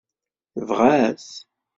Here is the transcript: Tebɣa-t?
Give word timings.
Tebɣa-t? 0.53 1.27